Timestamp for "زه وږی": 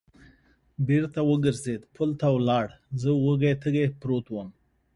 3.01-3.53